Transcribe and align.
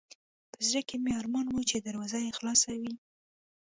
په 0.53 0.59
زړه 0.67 0.81
کې 0.87 0.95
مې 1.03 1.11
ارمان 1.19 1.45
و 1.49 1.57
چې 1.69 1.77
دروازه 1.79 2.17
یې 2.25 2.31
خلاصه 2.37 2.69
وای. 2.79 2.93